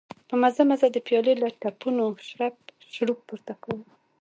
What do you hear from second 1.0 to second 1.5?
پيالې له